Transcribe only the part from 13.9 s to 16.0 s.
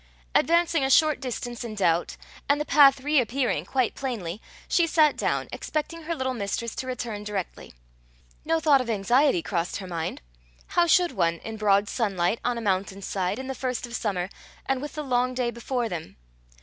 summer, and with the long day before